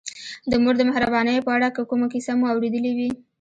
[0.51, 3.11] د مور د مهربانیو په اړه که کومه کیسه مو اورېدلې وي.